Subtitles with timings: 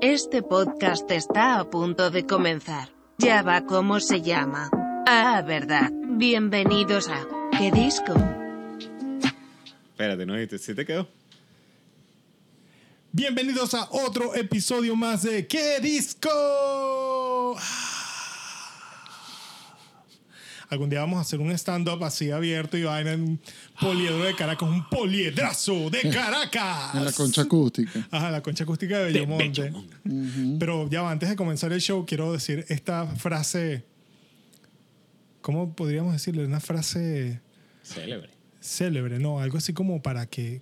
[0.00, 2.88] Este podcast está a punto de comenzar.
[3.18, 4.70] Ya va como se llama.
[5.08, 5.90] Ah, verdad.
[5.92, 7.26] Bienvenidos a
[7.58, 8.14] ¿Qué disco?
[9.90, 10.34] Espérate, ¿no?
[10.56, 11.08] ¿Sí te quedó?
[13.10, 17.56] Bienvenidos a otro episodio más de ¿Qué disco?
[20.70, 23.40] Algún día vamos a hacer un stand-up así abierto y vaina en un
[23.80, 26.94] poliedro de Caracas, un poliedrazo de Caracas.
[26.94, 28.06] En la concha acústica.
[28.10, 29.72] Ajá, la concha acústica de Bellomonte.
[30.58, 33.84] Pero ya va, antes de comenzar el show, quiero decir esta frase.
[35.40, 36.44] ¿Cómo podríamos decirle?
[36.44, 37.40] Una frase
[37.82, 38.28] Célebre.
[38.60, 39.40] célebre, ¿no?
[39.40, 40.60] Algo así como para que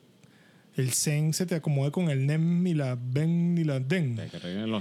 [0.77, 4.20] el zen se te acomode con el nem y la ben y la den.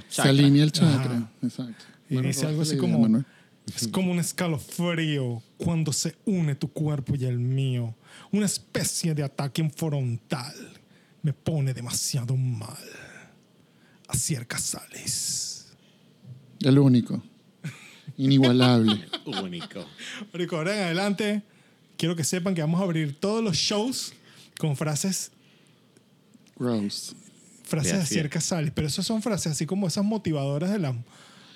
[0.07, 1.15] Se alinea el chakra.
[1.15, 1.31] Ajá.
[1.41, 1.85] Exacto.
[2.09, 3.23] Y dice algo así como-.
[3.73, 7.95] Es como un escalofrío cuando se une tu cuerpo y el mío.
[8.31, 10.53] Una especie de ataque frontal.
[11.23, 12.77] Me pone demasiado mal.
[14.07, 15.73] Asier Casales.
[16.59, 17.21] El único.
[18.17, 19.05] Inigualable.
[19.43, 19.85] Único.
[20.31, 21.43] Marico, ahora en adelante,
[21.97, 24.13] quiero que sepan que vamos a abrir todos los shows
[24.57, 25.31] con frases,
[26.57, 27.15] Gross.
[27.63, 28.29] frases De Asier.
[28.29, 28.71] Casales.
[28.73, 30.95] Pero esas son frases así como esas motivadoras de, la,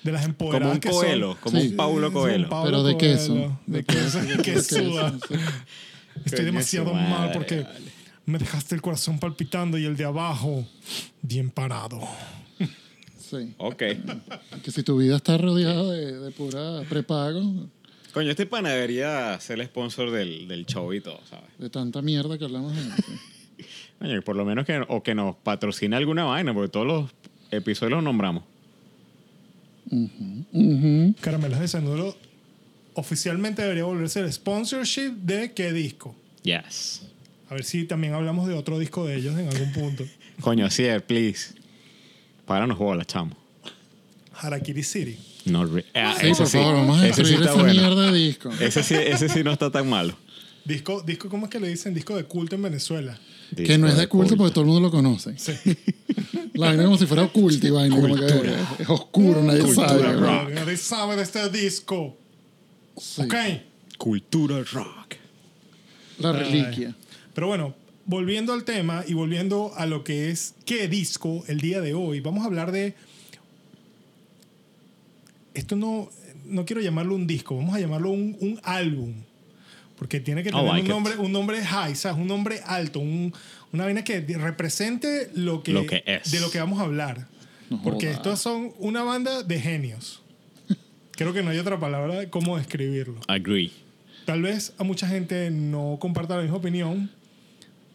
[0.02, 0.98] de las Como empoderadas un que son.
[1.00, 1.68] Coelho, como Sí.
[1.68, 2.44] un Paulo Sí, Coelho.
[2.44, 3.16] un Paulo Pero de Coelho.
[3.16, 3.60] queso.
[3.66, 5.18] De queso, que suda.
[5.28, 5.34] sí.
[6.24, 7.78] Estoy demasiado madre, mal porque vale.
[8.26, 10.66] me dejaste el corazón palpitando y el de abajo
[11.22, 12.00] bien parado.
[13.18, 13.54] Sí.
[13.58, 13.82] Ok.
[14.64, 17.40] Que si tu vida está rodeada de, de pura prepago,
[18.12, 21.44] Coño, este pana debería ser el sponsor del, del show y todo, ¿sabes?
[21.58, 22.74] de tanta mierda que hablamos.
[22.74, 22.82] de-.
[24.00, 27.10] Coño, por lo menos que, o que nos patrocine alguna vaina, porque todos los
[27.52, 28.42] episodios los nombramos.
[31.20, 32.16] Caramelas de Cianuro
[32.94, 36.14] oficialmente debería volverse el sponsorship de qué disco.
[36.42, 37.02] Yes.
[37.48, 40.04] A ver si también hablamos de otro disco de ellos en algún punto.
[40.40, 41.54] Coño, así es, please.
[42.46, 43.36] Páranos bolas, chamo.
[44.34, 45.18] Harakiri City.
[45.46, 47.72] No re- ah, Sí, ese por favor, vamos a ese sí está esa bueno.
[47.72, 48.50] mierda de disco.
[48.60, 50.16] Ese sí, ese sí no está tan malo.
[50.64, 51.94] Disco, disco, ¿cómo es que le dicen?
[51.94, 53.18] Disco de culto en Venezuela.
[53.56, 55.36] Que no es de culto porque todo el mundo lo conoce.
[55.38, 55.52] Sí.
[56.54, 57.94] La vaina como si fuera oculta y vaina.
[57.96, 58.26] como que
[58.78, 60.12] es oscuro, nadie Cultura sabe.
[60.14, 60.50] rock.
[60.50, 62.16] Nadie sabe de este disco.
[62.96, 63.22] Sí.
[63.22, 63.34] Ok.
[63.98, 65.14] Cultura rock.
[66.18, 66.94] La reliquia.
[67.34, 67.74] Pero bueno,
[68.04, 72.20] volviendo al tema y volviendo a lo que es qué disco el día de hoy,
[72.20, 72.94] vamos a hablar de.
[75.54, 76.10] Esto no,
[76.46, 79.14] no quiero llamarlo un disco, vamos a llamarlo un, un álbum.
[79.96, 80.90] Porque tiene que I tener like un, it.
[80.92, 82.18] nombre, un nombre high, ¿sabes?
[82.18, 83.34] Un nombre alto, un-
[83.72, 86.30] una vaina que represente lo que, Lo que es.
[86.30, 87.28] de lo que vamos a hablar.
[87.68, 88.16] No Porque joda.
[88.16, 90.22] estos son una banda de genios.
[91.12, 93.20] Creo que no hay otra palabra de cómo describirlo.
[93.28, 93.70] Agree.
[94.26, 97.10] Tal vez a mucha gente no comparta la misma opinión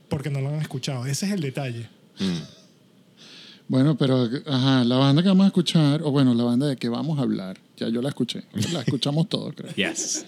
[0.09, 1.05] porque no lo han escuchado.
[1.05, 1.87] Ese es el detalle.
[3.67, 6.87] Bueno, pero ajá, la banda que vamos a escuchar, o bueno, la banda de que
[6.87, 9.71] vamos a hablar, ya yo la escuché, la escuchamos todos, creo.
[9.75, 10.25] Yes.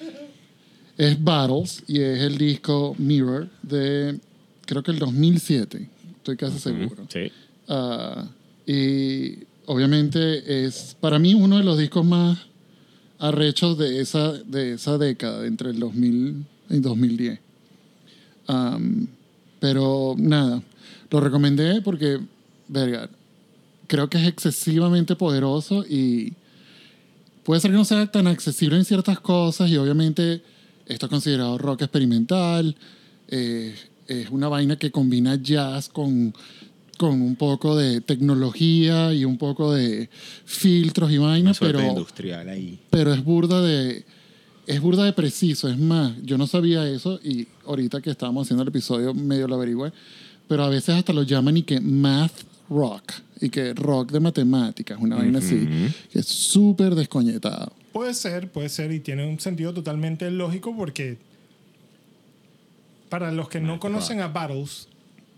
[0.97, 4.19] Es Battles y es el disco Mirror de,
[4.67, 7.07] creo que el 2007, estoy casi seguro.
[7.09, 7.31] Sí.
[7.67, 8.27] Ah,
[8.67, 12.37] y obviamente es para mí uno de los discos más
[13.17, 17.39] arrechos de esa, de esa década, entre el 2000 y 2010.
[18.47, 19.07] Am,
[19.59, 20.61] pero nada,
[21.09, 22.19] lo recomendé porque,
[22.67, 23.09] verga,
[23.87, 26.33] creo que es excesivamente poderoso y
[27.43, 30.41] puede ser que no sea tan accesible en ciertas cosas y obviamente
[30.85, 32.75] esto es considerado rock experimental,
[33.29, 33.75] eh,
[34.07, 36.33] es una vaina que combina jazz con,
[36.97, 40.09] con un poco de tecnología y un poco de
[40.45, 42.79] filtros y vainas, pero, industrial ahí.
[42.89, 44.05] pero es burda de
[44.65, 48.63] es burda de preciso, es más, yo no sabía eso y ahorita que estábamos haciendo
[48.63, 49.93] el episodio medio lo averigüé,
[50.49, 52.33] pero a veces hasta lo llaman y que math
[52.69, 55.67] rock y que rock de matemáticas, una vaina así,
[56.11, 57.71] que es súper descoñetado.
[57.93, 61.17] Puede ser, puede ser y tiene un sentido totalmente lógico porque
[63.09, 64.87] para los que no conocen a Battles,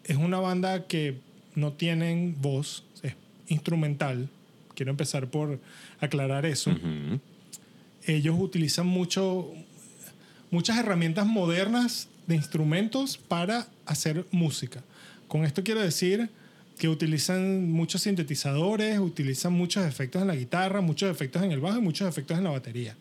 [0.03, 1.19] es una banda que
[1.55, 3.13] no tienen voz, es
[3.47, 4.29] instrumental.
[4.75, 5.59] Quiero empezar por
[5.99, 6.71] aclarar eso.
[8.05, 9.51] Ellos utilizan mucho,
[10.51, 14.83] muchas herramientas modernas de instrumentos para hacer música.
[15.27, 16.29] Con esto quiero decir
[16.77, 21.77] que utilizan muchos sintetizadores, utilizan muchos efectos en la guitarra, muchos efectos en el bajo
[21.77, 22.95] y muchos efectos en la batería.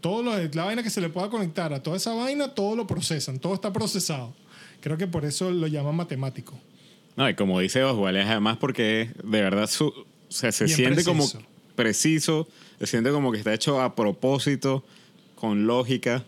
[0.00, 2.86] Todo lo, la vaina que se le pueda conectar a toda esa vaina, todo lo
[2.86, 4.32] procesan, todo está procesado.
[4.80, 6.58] Creo que por eso lo llaman matemático.
[7.16, 10.76] No, y como dice Oswald, es además porque de verdad su- o sea, se Bien
[10.76, 11.42] siente como preciso.
[11.74, 12.48] preciso,
[12.78, 14.84] se siente como que está hecho a propósito,
[15.34, 16.24] con lógica.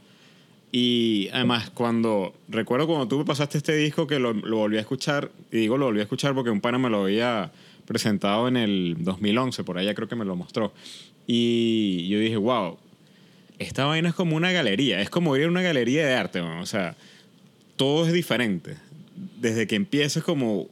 [0.73, 4.81] Y además, cuando recuerdo cuando tú me pasaste este disco que lo, lo volví a
[4.81, 7.53] escuchar, y digo lo volví a escuchar porque un pana me lo había
[7.87, 10.73] presentado en el 2011, por allá creo que me lo mostró.
[11.27, 12.79] Y yo dije, wow,
[13.61, 16.59] esta vaina es como una galería, es como ir a una galería de arte, man.
[16.59, 16.97] o sea,
[17.77, 18.77] todo es diferente.
[19.39, 20.69] Desde que empieza es como,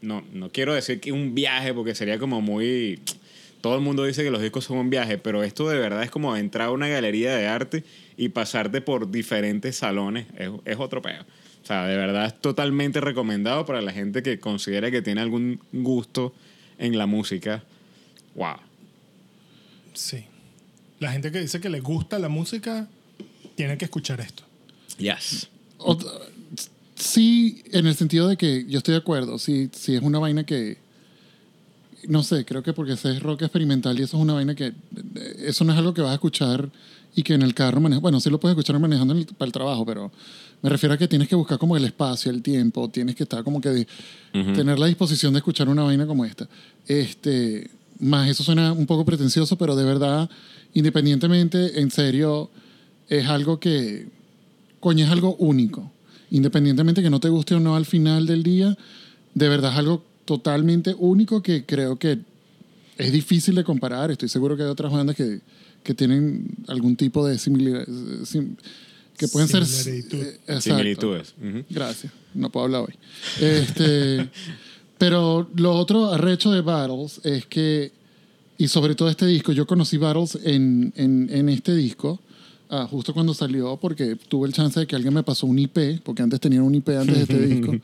[0.00, 3.00] no, no quiero decir que un viaje porque sería como muy...
[3.60, 6.12] Todo el mundo dice que los discos son un viaje, pero esto de verdad es
[6.12, 7.82] como entrar a una galería de arte
[8.16, 11.22] y pasarte por diferentes salones, es, es otro peo.
[11.22, 15.60] O sea, de verdad es totalmente recomendado para la gente que considere que tiene algún
[15.72, 16.32] gusto
[16.78, 17.64] en la música.
[18.36, 18.58] Wow.
[19.92, 20.24] Sí.
[21.00, 22.88] La gente que dice que le gusta la música
[23.54, 24.42] tiene que escuchar esto.
[24.98, 25.48] Yes.
[25.78, 26.04] Ot-
[26.96, 29.38] sí, en el sentido de que yo estoy de acuerdo.
[29.38, 30.78] Sí, sí es una vaina que.
[32.06, 34.72] No sé, creo que porque ese es rock experimental y eso es una vaina que.
[35.44, 36.68] Eso no es algo que vas a escuchar
[37.14, 38.02] y que en el carro manejas.
[38.02, 40.10] Bueno, sí lo puedes escuchar manejando el- para el trabajo, pero
[40.62, 43.42] me refiero a que tienes que buscar como el espacio, el tiempo, tienes que estar
[43.44, 43.68] como que.
[43.70, 43.86] de-
[44.54, 46.48] tener la disposición de escuchar una vaina como esta.
[46.86, 47.70] Este.
[48.00, 50.30] Más eso suena un poco pretencioso, pero de verdad,
[50.74, 52.50] independientemente, en serio,
[53.08, 54.06] es algo que
[54.80, 55.90] coño, es algo único.
[56.30, 58.76] Independientemente que no te guste o no al final del día,
[59.34, 62.18] de verdad es algo totalmente único que creo que
[62.98, 64.10] es difícil de comparar.
[64.10, 65.40] Estoy seguro que hay otras bandas que,
[65.82, 67.86] que tienen algún tipo de similaridad,
[68.24, 68.56] sim-
[69.16, 69.62] que pueden ser...
[69.64, 70.60] Eh.
[70.60, 71.34] Similitudes.
[71.42, 71.64] Ujú.
[71.70, 72.12] Gracias.
[72.34, 72.94] No puedo hablar hoy.
[73.40, 74.28] Este,
[74.98, 77.92] pero lo otro arrecho de Battles es que,
[78.58, 82.20] y sobre todo este disco, yo conocí Battles en, en, en este disco,
[82.68, 86.02] ah, justo cuando salió, porque tuve el chance de que alguien me pasó un IP,
[86.02, 87.76] porque antes tenía un IP antes de este disco.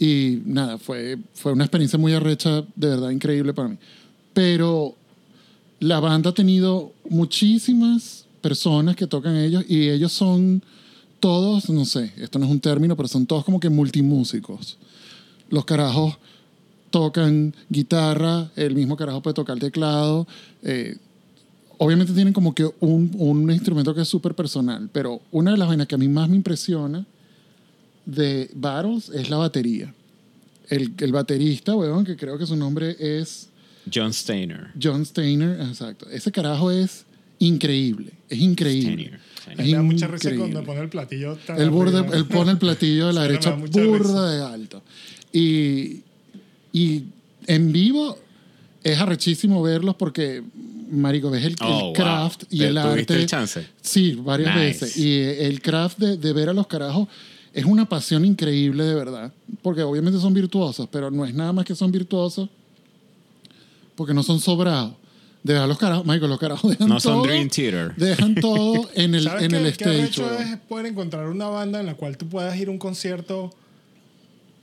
[0.00, 3.76] Y nada, fue, fue una experiencia muy arrecha, de verdad increíble para mí.
[4.32, 4.96] Pero
[5.78, 10.62] la banda ha tenido muchísimas personas que tocan ellos y ellos son
[11.20, 14.78] todos, no sé, esto no es un término, pero son todos como que multimúsicos.
[15.50, 16.16] Los carajos
[16.90, 20.26] tocan guitarra, el mismo carajo puede tocar teclado.
[20.62, 20.96] eh,
[21.78, 25.66] obviamente tienen como que un, un instrumento que es súper personal, pero una de las
[25.66, 27.06] vainas que a mí más me impresiona
[28.04, 29.94] de Battles es la batería.
[30.68, 33.48] El, el baterista, weón, que creo que su nombre es
[33.92, 34.68] John Steiner.
[34.80, 36.06] John Steiner, exacto.
[36.10, 37.06] Ese carajo es
[37.38, 38.92] increíble, es increíble.
[38.92, 39.20] Steiner.
[39.48, 39.76] Me Steiner.
[39.76, 40.52] da mucha risa increíble.
[40.52, 43.52] cuando pone el platillo tan Él, borde- él pone el platillo de la me derecha
[43.54, 44.82] burda de alto.
[45.32, 46.02] Y,
[46.72, 47.04] y
[47.46, 48.16] en vivo
[48.82, 50.42] es arrechísimo verlos porque,
[50.90, 51.92] marico, ves el, el Oh, wow.
[51.92, 53.14] craft y ¿Te- el arte.
[53.14, 53.66] el chance?
[53.80, 54.66] Sí, varias Nice.
[54.84, 54.96] veces.
[54.96, 57.08] Y el craft de, de ver a los carajos
[57.52, 59.32] es una pasión increíble, de verdad.
[59.62, 62.48] Porque obviamente son virtuosos, pero no es nada más que son virtuosos
[63.96, 64.94] porque no son sobrados.
[65.42, 67.94] De verdad, los carajos, marico, los carajos dejan No son todo, Dream Theater.
[67.96, 70.20] Dejan todo en el, ¿Sabes en qué, el stage.
[70.20, 70.42] weón.
[70.42, 73.50] es poder encontrar una banda en la cual tú puedas ir a un concierto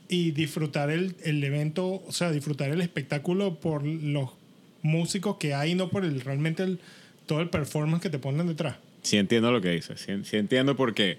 [0.10, 4.30] y disfrutar el, el evento, o sea, disfrutar el espectáculo por los
[4.82, 6.80] músicos que hay, no por el realmente el,
[7.26, 8.78] todo el performance que te ponen detrás.
[9.02, 10.00] Sí entiendo lo que dices.
[10.02, 11.18] Sí, sí entiendo porque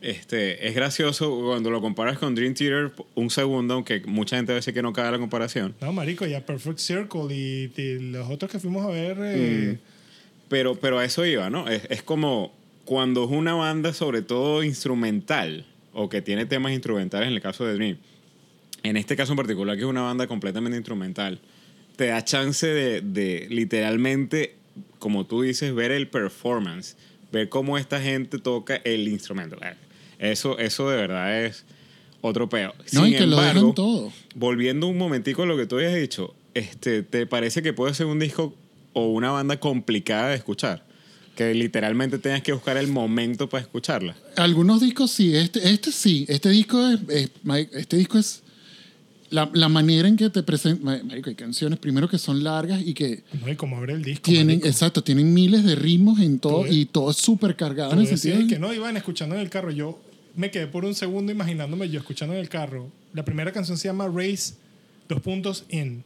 [0.00, 4.72] este, es gracioso cuando lo comparas con Dream Theater un segundo, aunque mucha gente dice
[4.72, 5.74] que no cae la comparación.
[5.80, 9.16] No, marico, ya Perfect Circle y, y los otros que fuimos a ver.
[9.20, 9.78] eh,
[10.48, 11.68] Pero, pero a eso iba, ¿no?
[11.68, 12.52] Es, es como
[12.84, 17.64] cuando es una banda, sobre todo instrumental, o que tiene temas instrumentales en el caso
[17.64, 17.98] de Dream.
[18.82, 21.40] En este caso en particular, que es una banda completamente instrumental,
[21.96, 24.56] te da chance de, de literalmente,
[24.98, 26.96] como tú dices, ver el performance,
[27.30, 29.56] ver cómo esta gente toca el instrumento.
[30.18, 31.64] Eso, eso de verdad es
[32.20, 32.74] otro peo.
[32.92, 34.12] No, Sin y que lo embargo, dejan todo.
[34.34, 38.06] volviendo un momentico a lo que tú habías dicho, este, ¿te parece que puede ser
[38.06, 38.54] un disco
[38.92, 40.84] o una banda complicada de escuchar?
[41.36, 44.14] Que literalmente tengas que buscar el momento para escucharla.
[44.36, 47.30] Algunos discos sí, este, este sí, este disco es, es-
[47.72, 48.42] este disco es
[49.30, 52.92] la, la manera en que te presentan, marico, hay canciones primero que son largas y
[52.92, 54.24] que no, y como abre el disco.
[54.24, 54.66] tienen, marico.
[54.68, 58.38] exacto, tienen miles de ritmos en todo y todo es súper cargado en el sentido
[58.38, 59.70] de que no iban escuchando en el carro.
[59.70, 59.98] Yo
[60.36, 62.90] me quedé por un segundo imaginándome yo escuchando en el carro.
[63.14, 64.52] La primera canción se llama Race,
[65.08, 66.04] dos puntos in.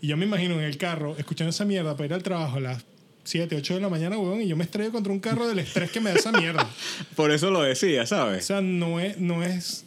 [0.00, 2.60] Y yo me imagino en el carro escuchando esa mierda para ir al trabajo a
[2.60, 2.84] las
[3.24, 5.90] 7, 8 de la mañana, weón, y yo me estrello contra un carro del estrés
[5.90, 6.68] que me da esa mierda.
[7.16, 8.44] Por eso lo decía, O ¿sabes?
[8.44, 9.84] sea, no es, no es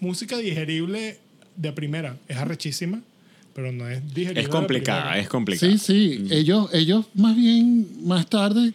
[0.00, 1.18] música digerible
[1.56, 2.16] de primera.
[2.28, 3.00] Es arrechísima,
[3.54, 4.40] pero no es digerible.
[4.40, 5.70] Es complicada, es complicada.
[5.72, 6.26] Sí, sí.
[6.30, 8.72] Ellos, ellos más bien, más tarde,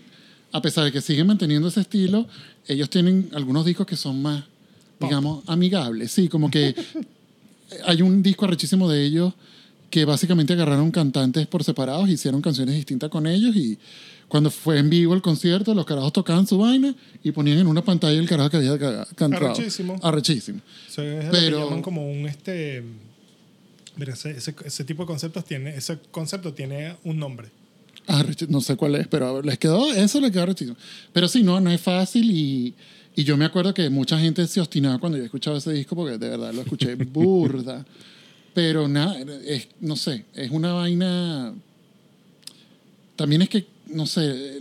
[0.51, 2.27] a pesar de que siguen manteniendo ese estilo,
[2.67, 4.43] ellos tienen algunos discos que son más,
[5.00, 6.12] digamos, amigables.
[6.12, 6.75] Sí, como que
[7.86, 9.34] hay un disco arrechísimo de ellos
[9.94, 13.78] que básicamente agarraron cantantes por separados, hicieron canciones distintas con ellos y
[14.28, 17.84] cuando fue en vivo el concierto, los carajos tocaban su vaina y ponían en una
[17.84, 19.52] pantalla el carajo que había ca- cantado.
[19.52, 20.00] Arrechísimo.
[20.02, 20.62] Arrechísimo.
[20.90, 22.84] Eso es lo Pero- que llaman como un este.
[23.98, 27.50] Mira, ese, ese, ese tipo de conceptos tiene, ese concepto tiene un nombre.
[28.08, 30.76] Arrechi- no sé cuál es, pero les quedó, eso les quedó arrechísimo.
[31.14, 32.74] Pero sí, no, no es fácil y,
[33.16, 36.18] y yo me acuerdo que mucha gente se obstinaba cuando yo escuchaba ese disco porque
[36.18, 37.86] de verdad lo escuché burda.
[38.53, 41.53] Pero nada, es, no sé, es una vaina...
[43.15, 44.60] También es que, no sé,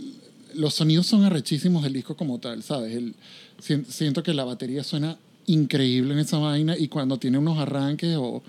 [0.55, 2.95] los sonidos son arrechísimos del disco como tal, ¿sabes?
[2.95, 3.15] El,
[3.61, 8.15] sien- siento que la batería suena increíble en esa vaina y cuando tiene unos arranques
[8.17, 8.43] o...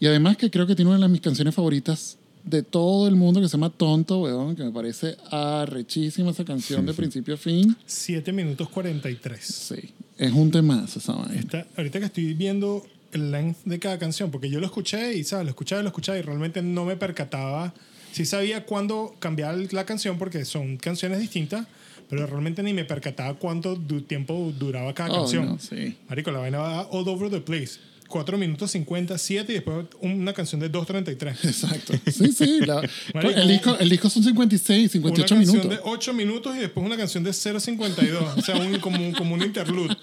[0.00, 3.40] Y además que creo que tiene una de mis canciones favoritas de todo el mundo
[3.40, 7.76] que se llama Tonto, weón, que me parece arrechísima esa canción de principio a fin.
[7.84, 9.44] 7 minutos 43.
[9.44, 11.34] Sí, es un temazo esa vaina.
[11.40, 15.24] Está- ahorita que estoy viendo el length de cada canción, porque yo lo escuché y,
[15.24, 15.44] ¿sabes?
[15.46, 17.72] Lo escuchaba y lo escuchaba y realmente no me percataba.
[18.12, 21.66] Sí sabía cuándo cambiar la canción porque son canciones distintas,
[22.10, 25.46] pero realmente ni me percataba cuánto du- tiempo duraba cada Oh, canción.
[25.46, 25.96] no, sí.
[26.08, 27.78] Marico, la vaina va all over the place.
[28.08, 31.36] 4 minutos 57 y después una canción de 2.33.
[31.44, 31.92] Exacto.
[32.10, 32.60] Sí, sí.
[32.64, 32.80] la-
[33.14, 35.84] Marico, el, disco, el disco son 56, 58 una canción minutos.
[35.84, 38.38] de 8 minutos y después una canción de 0.52.
[38.38, 39.94] o sea, un, como, un- como un interlude.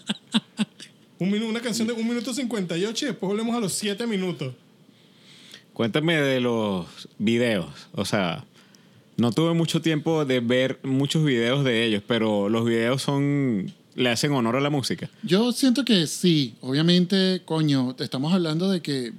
[1.19, 4.53] Un minu- una canción de 1 minuto 58 y después volvemos a los 7 minutos.
[5.73, 7.67] Cuéntame de los videos.
[7.93, 8.45] O sea,
[9.17, 13.73] no tuve mucho tiempo de ver muchos videos de ellos, pero los videos son.
[13.95, 15.09] le hacen honor a la música.
[15.23, 19.13] Yo siento que sí, obviamente, coño, te estamos hablando de que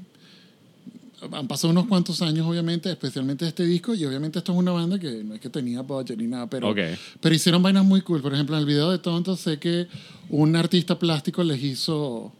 [1.32, 4.98] han pasado unos cuantos años, obviamente, especialmente este disco, y obviamente esto es una banda
[4.98, 6.78] que no es que tenía budget ni nada, pero, Ok.
[7.20, 8.20] pero hicieron vainas muy cool.
[8.22, 9.86] Por ejemplo, en el video de Tonto sé que
[10.28, 12.32] un artista plástico les hizo,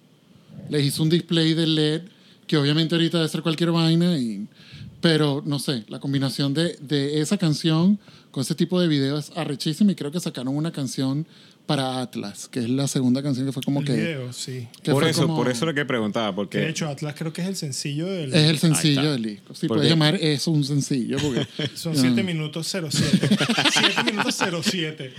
[0.68, 2.02] les hizo un display de LED,
[2.46, 4.46] que obviamente ahorita debe ser cualquier vaina, y,
[5.00, 7.98] pero no sé, la combinación de, de esa canción
[8.30, 11.26] con ese tipo de video es arrechísima y creo que sacaron una canción
[11.66, 13.92] para Atlas, que es la segunda canción que fue como el que...
[13.94, 14.68] video, sí.
[14.82, 17.32] que Por eso, como- por eso lo que preguntaba, Que porque de hecho, Atlas creo
[17.32, 18.32] que es el sencillo del.
[18.32, 19.54] Es el sencillo del disco.
[19.54, 21.16] Sí, puedes llamar eso un sencillo.
[21.18, 21.46] Porque,
[21.76, 23.28] Son 7 minutos 07.
[23.72, 25.12] 7 minutos 07.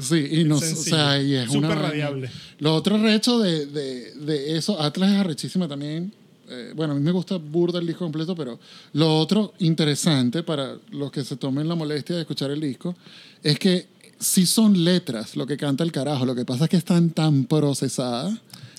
[0.00, 1.82] sí, y no, o sea, y es una Súper vaina.
[1.88, 2.30] radiable.
[2.58, 6.12] Lo otro recho de, de, de eso, Atlas es arrechísima también.
[6.48, 8.58] Eh, bueno, a mí me gusta burda el disco completo, pero
[8.92, 12.94] lo otro interesante para los que se tomen la molestia de escuchar el disco
[13.42, 13.86] es que
[14.18, 16.24] sí son letras lo que canta el carajo.
[16.24, 18.34] Lo que pasa es que están tan procesadas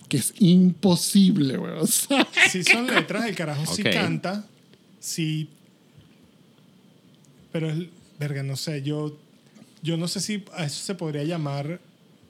[0.09, 1.79] que es imposible, weón.
[1.81, 4.45] O sea, Sí son letras, el carajo sí canta,
[4.99, 5.49] sí...
[7.51, 7.87] Pero es...
[8.19, 9.17] Verga, no sé, yo...
[9.83, 11.79] Yo no sé si a eso se podría llamar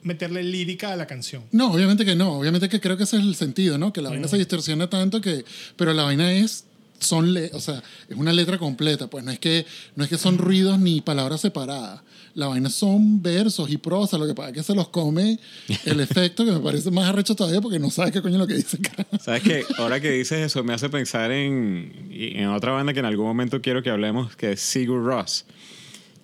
[0.02, 1.44] meterle lírica a la canción.
[1.50, 2.38] No, obviamente que no.
[2.38, 3.92] Obviamente que creo que ese es el sentido, ¿no?
[3.92, 5.44] Que la vaina se distorsiona tanto que...
[5.76, 6.64] Pero la vaina es...
[7.00, 9.64] Son le- o sea, es una letra completa, pues no es que
[9.96, 12.00] no es que son ruidos ni palabras separadas.
[12.34, 15.38] La vaina son versos y prosa, lo que pasa es que se los come
[15.84, 18.46] el efecto que me parece más arrecho todavía porque no sabes qué coño es lo
[18.46, 18.78] que dice.
[19.20, 19.64] ¿Sabes qué?
[19.78, 23.60] Ahora que dices eso, me hace pensar en, en otra banda que en algún momento
[23.60, 25.44] quiero que hablemos, que es Sigur Ross.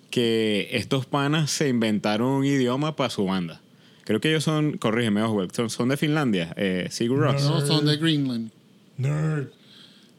[0.09, 3.61] Que estos panas se inventaron un idioma para su banda.
[4.05, 7.43] Creo que ellos son, corrígeme, Oswald, son, son de Finlandia, eh, Sigur Ross.
[7.43, 8.51] No, son de Greenland.
[8.97, 9.47] Nerd.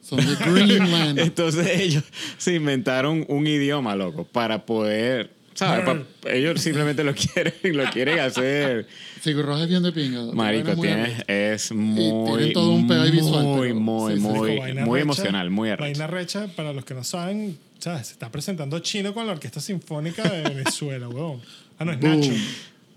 [0.09, 1.19] Son de Greenland.
[1.19, 2.05] Entonces ellos
[2.39, 5.85] se inventaron un idioma, loco, para poder, ¿sabes?
[5.85, 8.87] Pa- ellos simplemente lo quieren, lo quieren hacer.
[9.21, 10.23] Sigur es bien de pinga.
[10.33, 11.25] Marico, tienes, arrecha.
[11.55, 15.01] es muy, tienen todo un pedo ahí visual, muy, pero- muy, sí, sí, muy, muy
[15.01, 15.83] emocional, muy arrecho.
[15.99, 18.07] Vaina recha, para los que no saben, ¿sabes?
[18.07, 21.41] se está presentando Chino con la Orquesta Sinfónica de Venezuela, weón.
[21.79, 22.21] Ah, no, es Boom.
[22.21, 22.33] Nacho.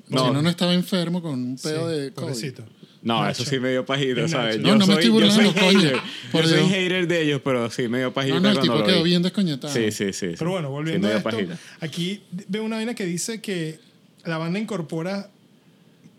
[0.09, 0.27] No.
[0.27, 2.25] Si no, no estaba enfermo con un Sí, pedo de COVID.
[2.27, 2.63] pobrecito.
[3.01, 3.43] No, Nacho.
[3.43, 4.59] eso sí me dio pajita, Es ¿sabes?
[4.59, 5.99] No, no me estoy yo burlando, soy coño, hater.
[6.31, 8.83] por Yo soy hater de ellos, pero sí me dio pajita No, no, el tipo
[8.83, 9.73] quedó bien descoñetado.
[9.73, 10.27] Sí, sí, sí.
[10.37, 11.85] Pero bueno, volviendo sí, a me dio esto, pajita.
[11.85, 13.79] aquí veo una vaina que dice que
[14.25, 15.29] la banda incorpora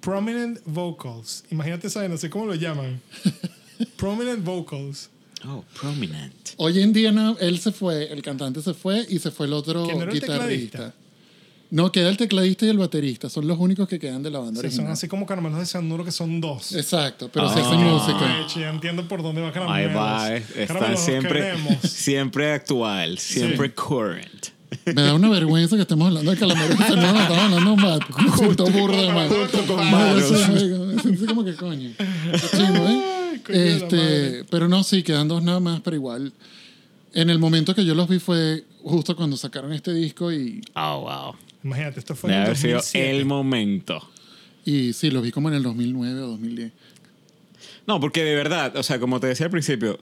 [0.00, 1.44] prominent vocals.
[1.50, 3.00] Imagínate vaina, no sé cómo lo llaman.
[3.96, 5.10] prominent vocals.
[5.46, 6.50] Oh, prominent.
[6.56, 9.52] Hoy en día no, él se fue, el cantante se fue y se fue el
[9.54, 10.78] otro ¿Que no era el guitarrista.
[10.78, 10.94] tecladista?
[11.70, 13.30] No, queda el tecladista y el baterista.
[13.30, 14.92] Son los únicos que quedan de la banda O sea, son original.
[14.92, 16.74] así como caramelos de Cianuro que son dos.
[16.74, 17.54] Exacto, pero Ah.
[17.54, 18.18] se hace música.
[18.38, 19.88] Ay, ya entiendo por dónde va caramelos.
[19.90, 24.48] Ahí va, eh, están siempre, siempre actual, siempre current.
[24.86, 26.74] Me da una vergüenza que estemos hablando de Calamero.
[26.74, 28.00] No, no, estamos hablando mal.
[28.38, 29.28] Siento burro de mal.
[29.28, 30.24] Junto con No, malos.
[31.02, 31.90] siento como que coño.
[32.56, 33.40] Chimbo, ¿eh?
[33.44, 36.32] Coño Este, pero no, sí, quedan dos nada más, pero igual.
[37.14, 41.00] En el momento que yo los vi fue justo cuando sacaron este disco y, Oh,
[41.00, 41.34] wow.
[41.62, 43.10] Imagínate, esto fue Debe en el haber sido 2007.
[43.10, 44.10] el momento.
[44.64, 46.72] y sí, los vi como en el 2009 o 2010.
[47.86, 49.98] No, porque de verdad, o sea, como te decía al principio,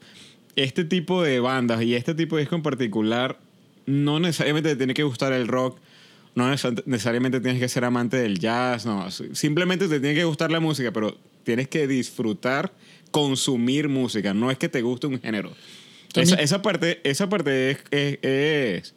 [0.57, 3.39] este tipo de bandas y este tipo de disco en particular,
[3.87, 5.79] no necesariamente te tiene que gustar el rock,
[6.35, 9.09] no neces- necesariamente tienes que ser amante del jazz, no.
[9.11, 12.73] Simplemente te tiene que gustar la música, pero tienes que disfrutar,
[13.11, 14.35] consumir música.
[14.35, 15.53] No es que te guste un género.
[16.15, 18.95] Esa, esa parte, esa parte es, es- es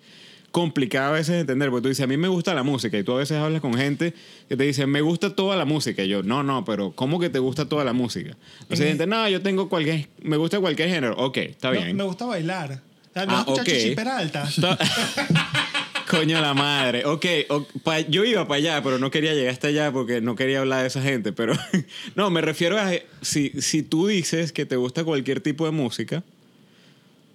[0.52, 3.04] complicada a veces de entender, porque tú dices, a mí me gusta la música, y
[3.04, 4.14] tú a veces hablas con gente
[4.50, 6.04] que te dice, me gusta toda la música.
[6.04, 8.36] Y yo, no, no, pero ¿cómo que te gusta toda la música?
[8.70, 11.16] O sea, En- gente, no, yo tengo cualquier, me gusta cualquier género.
[11.18, 11.96] Ok, está No, bien.
[11.96, 12.82] me gusta bailar.
[13.16, 13.68] ¿No Ah, has escuchado ok.
[13.68, 14.50] Chichi Peralta?
[16.10, 17.06] Coño la madre.
[17.06, 20.36] Ok, o- pa- yo iba para allá, pero no quería llegar hasta allá porque no
[20.36, 21.32] quería hablar de esa gente.
[21.32, 21.54] Pero
[22.16, 22.92] no, me refiero a
[23.22, 26.24] si, si tú dices que te gusta cualquier tipo de música,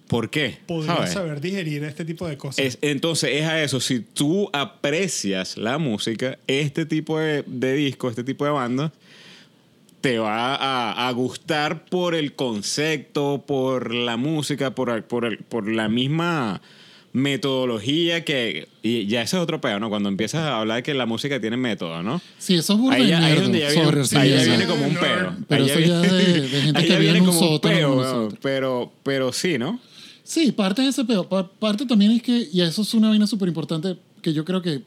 [0.07, 0.57] ¿por qué?
[0.65, 1.13] Podrías ¿Sabes?
[1.13, 2.63] saber digerir este tipo de cosas.
[2.65, 8.09] Es- entonces es a eso, si tú aprecias la música, este tipo de, de disco,
[8.09, 8.91] este tipo de bandas,
[10.01, 15.67] te va a, a gustar por el concepto, por la música, por, por, el- por
[15.69, 16.61] la misma
[17.13, 18.67] metodología que...
[18.83, 19.89] Y ya ese es otro pedo, ¿no?
[19.89, 22.21] Cuando empiezas a hablar de que la música tiene método, ¿no?
[22.37, 24.65] Sí, eso es burda Ahí ya, ahí donde ya sorry, viene, sí, ahí ya viene
[24.67, 24.97] como un
[25.47, 27.59] pero Ahí eso ya viene- de- de gente ahí que viene como
[28.41, 29.79] pero, pero sí, ¿no?
[30.27, 31.05] Sí, parte de ese.
[31.05, 34.61] Pa- Parte también es que, y eso es una vaina súper importante, que yo creo
[34.61, 34.83] que,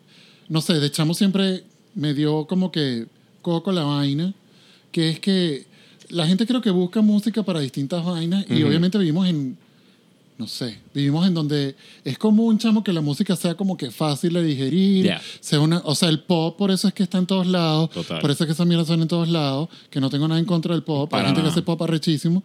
[0.50, 3.06] no sé, de chamo siempre me dio como que
[3.40, 4.34] coco la vaina,
[4.92, 5.64] que es que
[6.10, 9.56] la gente creo que busca música para distintas vainas y obviamente vivimos en,
[10.36, 14.34] no sé, vivimos en donde es común, chamo, que la música sea como que fácil
[14.34, 15.22] de digerir, Ya.
[15.40, 18.20] sea una, o sea, el pop por eso es que está en todos lados, Total.
[18.20, 20.46] por eso es que esa mierda suena en todos lados, que no tengo nada en
[20.46, 21.50] contra del pop, Para hay gente nada.
[21.54, 22.42] que hace pop arrechísimo,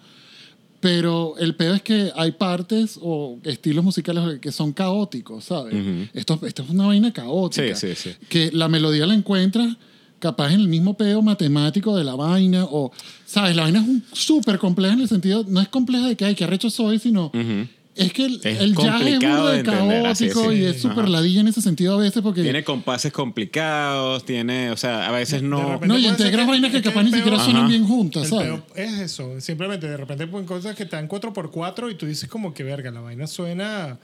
[0.86, 5.74] pero el peor es que hay partes o estilos musicales que son caóticos, ¿sabes?
[5.74, 6.08] Ujú.
[6.14, 7.76] esto, esto es una vaina caótica.
[7.76, 8.16] Sí, sí, sí.
[8.30, 9.78] Que la melodía la encuentras
[10.20, 12.92] capaz en el mismo pedo matemático de la vaina o,
[13.26, 13.56] ¿sabes?
[13.56, 16.44] La vaina es súper compleja en el sentido, no es compleja de que, ay, qué
[16.44, 17.32] arrecho soy, sino...
[17.34, 17.68] Ujú.
[17.96, 20.58] Es que el, Es el jazz es de así, caótico sí.
[20.58, 22.44] y es súper ladilla en ese sentido a veces porque...
[22.44, 25.80] Tiene compases complicados, tiene, o sea, a veces no...
[25.80, 27.70] no, y que- vainas que es que capaz ni siquiera suenan Ajá.
[27.70, 28.60] bien juntas, ¿sabes?
[28.76, 29.40] es eso.
[29.40, 33.00] Simplemente de repente ponen cosas que están 4x4 y tú dices como que verga, la
[33.00, 33.98] vaina suena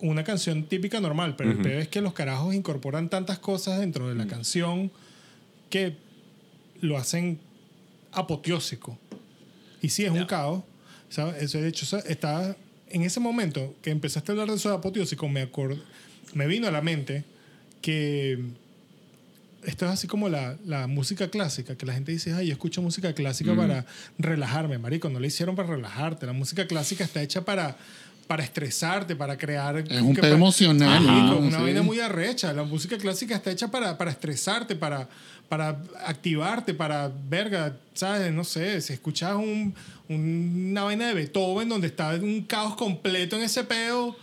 [0.00, 4.08] una canción típica normal, pero el peor es que los carajos incorporan tantas cosas dentro
[4.08, 4.90] de la canción
[5.68, 5.94] que
[6.80, 7.38] lo hacen
[8.12, 8.98] apoteósico.
[9.82, 10.62] Y sí, es un caos.
[11.10, 11.42] ¿sabes?
[11.42, 12.56] Eso, de hecho, estaba
[12.90, 15.80] en ese momento que empezaste a hablar de eso de apoteósico, me, acor-
[16.34, 17.24] me vino a la mente
[17.82, 18.38] que
[19.64, 22.80] esto es así como la, la música clásica, que la gente dice, ay, yo escucho
[22.80, 23.86] música clásica para
[24.18, 27.76] relajarme, marico, no la hicieron para relajarte, la música clásica está hecha para,
[28.28, 29.78] para estresarte, para crear...
[29.78, 31.38] Es un pedo emocional, ¿no?
[31.38, 31.62] una Sí.
[31.64, 35.08] vaina muy arrecha, la música clásica está hecha para, para estresarte, para,
[35.48, 38.30] para activarte, para, verga, ¿sabes?
[38.32, 39.74] No sé, si escuchas un,
[40.08, 44.14] un- una vaina de Beethoven donde está un caos completo en ese pedo...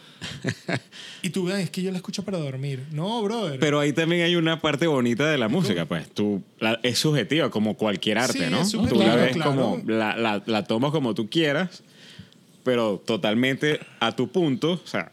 [1.21, 2.83] Y tú, "Ay, es que yo la escucho para dormir.
[2.91, 3.59] No, brother.
[3.59, 7.49] Pero ahí también hay una parte bonita de la música, pues tú la- es subjetiva
[7.49, 8.61] como cualquier arte, Sí, ¿no?
[8.61, 9.51] es Tú subjetiva, la ves claro.
[9.51, 11.83] como la, la, la tomas como tú quieras,
[12.65, 15.11] pero totalmente a tu punto, o sea,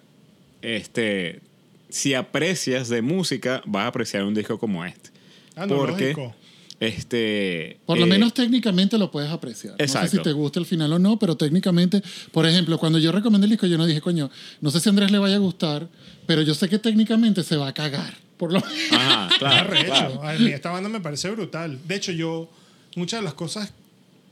[0.63, 1.43] este
[1.91, 5.11] si aprecias de música, vas a apreciar un disco como este.
[5.55, 6.35] Ah, no, porque lógico.
[6.81, 9.75] este Por lo eh, menos técnicamente lo puedes apreciar.
[9.75, 10.11] No sé Exacto.
[10.11, 13.51] si te gusta el final o no, pero técnicamente, por ejemplo, cuando yo recomendé el
[13.51, 14.31] disco, yo no dije, coño,
[14.63, 15.87] no sé si a Andrés le vaya a gustar,
[16.27, 18.15] pero yo sé que técnicamente se va a cagar.
[18.39, 20.23] Por lo Ajá, claro, claro.
[20.23, 21.79] A mí esta banda me parece brutal.
[21.87, 22.51] De hecho, yo,
[22.97, 23.75] muchas de las cosas,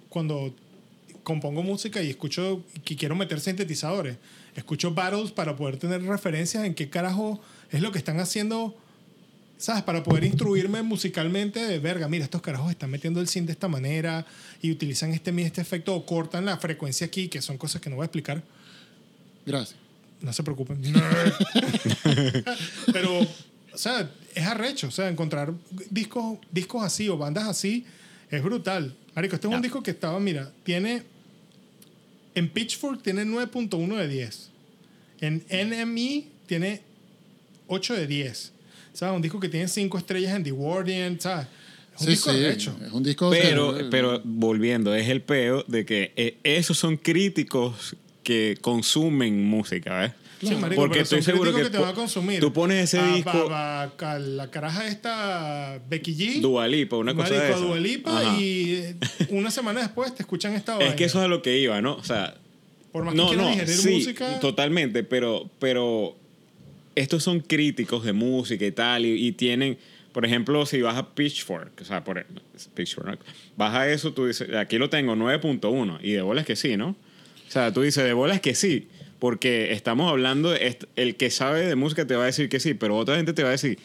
[0.09, 0.55] cuando
[1.23, 4.17] compongo música y escucho que quiero meter sintetizadores,
[4.55, 8.77] escucho battles para poder tener referencias en qué carajo es lo que están haciendo,
[9.59, 9.83] ¿sabes?
[9.83, 13.69] Para poder instruirme musicalmente de verga, mira, estos carajos están metiendo el synth de esta
[13.69, 14.27] manera
[14.63, 17.97] y utilizan este, este efecto o cortan la frecuencia aquí, que son cosas que no
[17.97, 18.43] voy a explicar.
[19.47, 19.79] Gracias.
[20.21, 20.83] No se preocupen.
[22.93, 24.89] Pero, o sea, es arrecho.
[24.89, 25.55] O sea, encontrar
[25.89, 27.87] discos, discos así o bandas así
[28.31, 28.95] es brutal.
[29.15, 31.03] Marico, este es un disco que estaba, mira, tiene.
[32.35, 34.51] En Pitchfork tiene 9.1 de 10.
[35.21, 36.81] En NME tiene
[37.67, 38.53] 8 de 10.
[38.93, 39.17] ¿Sabes?
[39.17, 41.21] Un disco que tiene 5 estrellas en The Guardian.
[41.21, 41.47] ¿Sabes?
[41.95, 42.77] Es un Sí, disco sí, arrecho.
[42.87, 46.97] es un disco Pero, que- pero volviendo, es el peo de que eh, esos son
[46.97, 50.13] críticos que consumen música, ¿ves?
[50.41, 52.41] Sí, marico, Porque estoy seguro críticos que te van a consumir.
[52.41, 56.41] tú pones ese A- disco- a- a- a la caraja esta Becky G.
[56.41, 57.61] Dualipa, una cosa Marico, de esa.
[57.61, 58.41] Dua Lipa Ajá.
[58.41, 58.95] y
[59.31, 61.95] una semana después te escuchan esta Es que eso es a lo que iba, ¿no?
[61.97, 62.35] O sea,
[62.93, 64.41] Por más que no, digerir sí, música...
[64.41, 66.17] totalmente, pero, pero
[66.95, 69.79] estos son críticos de música y tal, y, y tienen,
[70.13, 72.25] por ejemplo, si vas a Pitchfork, o sea, por
[72.75, 73.19] Pitchfork, ¿no?
[73.57, 76.97] vas a eso, tú dices, aquí lo tengo 9.1, y de bolas que sí, ¿no?
[77.47, 78.89] O sea, tú dices, de bolas que sí,
[79.21, 82.75] porque estamos hablando, de el que sabe de música te va a decir que sí,
[82.75, 83.79] pero otra gente te va a decir,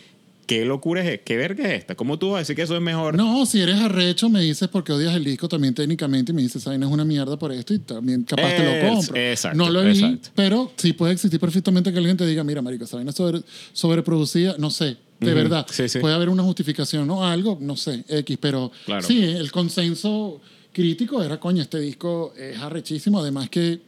[0.47, 1.95] ¿qué locura es, qué verga es esta?
[1.95, 3.15] ¿Cómo tú vas a decir que eso es mejor?
[3.15, 6.61] No, si eres arrecho, me dices porque odias el disco también técnicamente y me dices,
[6.61, 9.15] esa vaina es una mierda por esto y también capaz te lo compro.
[9.15, 10.29] exacto, no lo vi, exacto.
[10.35, 13.41] pero sí puede existir perfectamente que alguien te diga, mira, marico, esa vaina es sobre,
[13.73, 15.65] sobreproducida, no sé, de verdad.
[15.69, 15.99] sí, sí.
[15.99, 19.01] Puede haber una justificación o algo, no sé, X, pero Claro.
[19.05, 20.39] sí, el consenso
[20.71, 23.79] crítico era, coño, este disco es arrechísimo, además que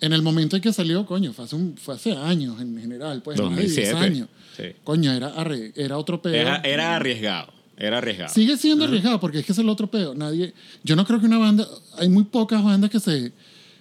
[0.00, 3.22] en el momento en que salió, coño, fue hace, un- fue hace años en general,
[3.22, 4.04] pues más de 10 2007.
[4.04, 4.28] años.
[4.56, 4.64] Sí.
[4.84, 6.34] Coño, era, arre- era otro pedo.
[6.34, 8.32] Era, era arriesgado, era arriesgado.
[8.32, 10.14] Sigue siendo arriesgado porque es que es el otro pedo.
[10.14, 10.52] Nadie,
[10.84, 13.32] yo no creo que una banda, hay muy pocas bandas que se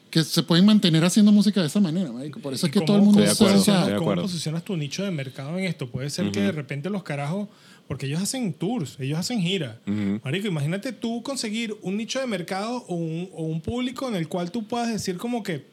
[0.09, 2.39] que se pueden mantener haciendo música de esa manera, marico.
[2.39, 4.09] Por eso es que ¿Y todo el mundo acuerdo, se- o sea, estoy de ¿Cómo
[4.11, 4.21] acuerdo.
[4.23, 5.89] posicionas tu nicho de mercado en esto?
[5.89, 7.49] Puede ser que de repente los carajos,
[7.89, 9.75] porque ellos hacen tours, ellos hacen giras.
[10.23, 14.29] Marico, imagínate tú conseguir un nicho de mercado o un, o un público en el
[14.29, 15.65] cual tú puedas decir como que,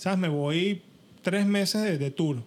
[0.00, 0.18] ¿sabes?
[0.18, 0.80] Me voy
[1.22, 2.42] tres meses de, de tour.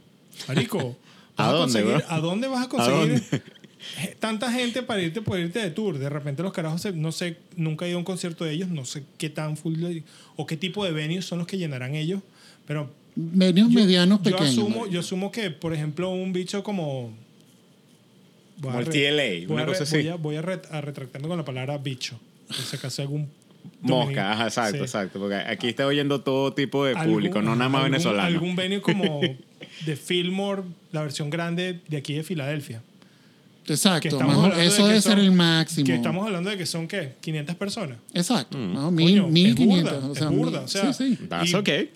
[0.48, 0.98] Marico,
[1.38, 2.02] ¿A dónde, bro?
[2.08, 3.42] ¿a dónde vas a ¿A conseguir dónde?
[4.20, 5.98] tanta gente para irte por irte de tour?
[6.00, 8.70] De repente los carajos, se- no sé, nunca he ido a un concierto de ellos,
[8.70, 9.76] no sé qué tan full
[10.36, 12.22] o qué tipo de venues son los que llenarán ellos,
[12.66, 14.52] pero yo- medianos yo pequeños.
[14.54, 17.14] Asumo, yo asumo que, por ejemplo, un bicho como.
[18.62, 19.98] Como el re- TLA, voy una a re- cosa así.
[19.98, 22.20] Voy, a, voy a ret- a retractarme con la palabra bicho.
[22.48, 23.28] Por si acaso algún.
[23.82, 24.84] Mosca, ajá, exacto, Sí.
[24.84, 25.20] exacto.
[25.20, 28.28] Porque aquí está oyendo todo tipo de público, no nada más algún- venezolano.
[28.28, 29.20] Algún venue como
[29.86, 32.82] de Fillmore, la versión grande de aquí de Filadelfia.
[33.66, 35.86] Exacto, más de eso debe son- ser el máximo.
[35.86, 37.14] Que estamos hablando de que son, ¿qué?
[37.22, 37.98] 500 personas.
[38.14, 38.74] Exacto, Mm.
[38.74, 38.92] ¿no?
[38.92, 39.98] Mil, Coño, mil es burda.
[40.10, 41.26] O sea, es burda, o sea, sí, sí.
[41.30, 41.90] That's Y- okay.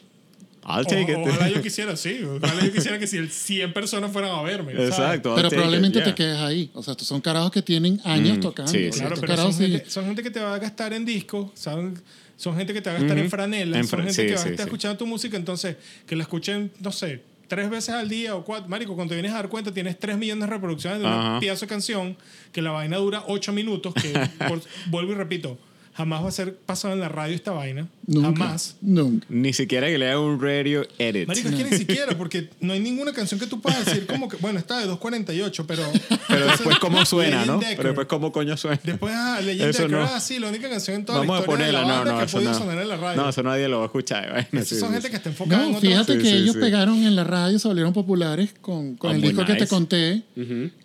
[0.67, 1.17] I'll O- take it.
[1.17, 2.19] ojalá yo quisiera, sí.
[2.23, 4.73] Ojalá yo quisiera que si el 100 personas fueran a verme.
[4.73, 4.89] ¿sabes?
[4.89, 5.30] Exacto.
[5.30, 6.06] I'll Pero it, probablemente yeah.
[6.06, 6.69] te quedes ahí.
[6.73, 8.71] O sea, estos son carajos que tienen años Mm, tocando.
[8.71, 8.89] sí.
[8.91, 11.51] Claro, Estos pero son sí- gente, son gente que te va a gastar en discos,
[11.53, 11.99] ¿saben?
[12.36, 14.41] son gente que te va a gastar en franelas, En son gente sí, que va
[14.41, 14.62] a estar sí.
[14.63, 15.75] escuchando tu música, entonces
[16.06, 18.67] que la escuchen, no sé, tres veces al día o cuatro.
[18.69, 21.39] Marico, cuando te vienes a dar cuenta, tienes tres millones de reproducciones de una Ajá.
[21.39, 22.15] pieza de canción,
[22.51, 24.12] que la vaina dura ocho minutos, que
[24.49, 25.58] por- vuelvo y repito,
[25.98, 27.88] jamás va a ser pasado en la radio esta vaina.
[28.06, 28.28] Nunca.
[28.30, 28.76] Jamás.
[28.82, 29.26] Nunca.
[29.30, 31.28] Ni siquiera que le haga un radio edit.
[31.28, 34.30] Marico, es que ni siquiera, porque no hay ninguna canción que tú puedas decir como
[34.30, 35.84] que, bueno, está de 2.48, pero...
[36.28, 37.58] Pero después cómo suena, ¿no?
[37.58, 37.78] Decker.
[37.78, 38.80] Pero después cómo coño suena.
[38.84, 40.04] Después, ah, Legend Eso Decker, no.
[40.04, 41.98] ah, sí, la única canción en toda Vamos la a historia ponerla, de la no,
[42.00, 42.58] banda no, que eso podía no.
[42.58, 43.22] sonar en la radio.
[43.24, 44.30] No, eso nadie lo va a escuchar.
[44.32, 45.12] Bueno, Esos sí, son sí, gente sí.
[45.12, 46.60] que está enfocada en No, otras- fíjate Sí, que sí, ellos sí.
[46.62, 49.68] pegaron en la radio, se volvieron populares con, con Ah, el disco que te nice.
[49.68, 50.24] conté,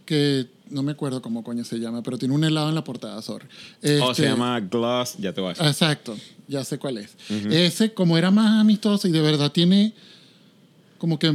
[0.07, 3.20] que no me acuerdo cómo coño se llama, pero tiene un helado en la portada,
[3.22, 3.46] sorry.
[3.46, 5.66] Oh, se Este, llama Gloss, ya te voy a decir.
[5.66, 6.16] Exacto,
[6.48, 7.11] ya sé cuál es.
[7.50, 9.92] Ese, como era más amistoso y de verdad tiene
[10.98, 11.32] como que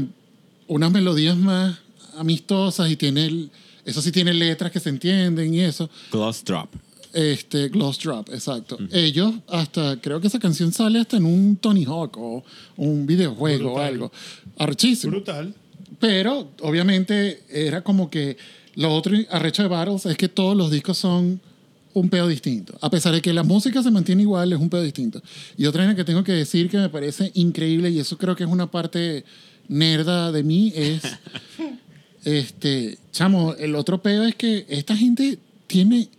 [0.68, 1.78] unas melodías más
[2.18, 3.52] amistosas y tiene, el-
[3.86, 5.90] eso sí tiene letras que se entienden y eso.
[6.12, 6.70] Gloss Drop.
[7.14, 8.78] Este, Gloss Drop, exacto.
[8.92, 12.44] Ellos hasta, creo que esa canción sale hasta en un Tony Hawk o
[12.76, 14.12] un videojuego o algo.
[14.58, 15.12] Archísimo.
[15.12, 15.54] Brutal.
[16.00, 18.38] Pero obviamente era como que
[18.78, 21.42] lo otro arrecho de Battles es que todos los discos son
[21.94, 22.78] un pedo distinto.
[22.82, 25.22] A pesar de que la música se mantiene igual, es un pedo distinto.
[25.58, 28.44] Y otra cosa que tengo que decir que me parece increíble, y eso creo que
[28.44, 29.26] es una parte
[29.68, 31.02] nerda de mí, es.
[32.24, 36.10] este, chamo, el otro pedo es que esta gente tiene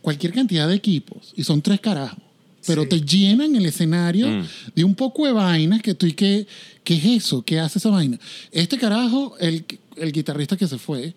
[0.00, 2.18] cualquier cantidad de equipos y son tres carajos.
[2.66, 2.88] Pero Sí.
[2.88, 4.44] te llenan el escenario Mm.
[4.74, 6.46] de un poco de vainas que tú y que,
[6.82, 7.42] ¿qué es eso?
[7.42, 8.18] ¿Qué hace esa vaina?
[8.50, 9.64] Este carajo, el,
[9.96, 11.14] el guitarrista que se fue,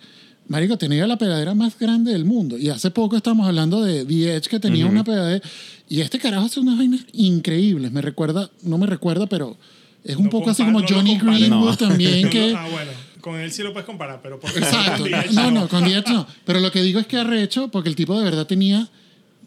[0.50, 2.58] Marico, tenía la pedadera más grande del mundo.
[2.58, 5.48] Y hace poco estábamos hablando de The Edge que tenía una pedadera.
[5.88, 7.92] Y este carajo hace unas vainas increíbles.
[7.92, 9.56] Me recuerda, no me recuerda, pero
[10.04, 11.18] es un No poco así como no Johnny.
[11.20, 11.78] Greenwood No.
[11.78, 12.22] también.
[12.24, 15.06] No, que, no, ah, bueno, con él sí lo puedes comparar, pero por Exacto.
[15.34, 16.26] No, no, con The Edge no.
[16.46, 18.90] Pero lo que digo es que arrecho, porque el tipo de verdad tenía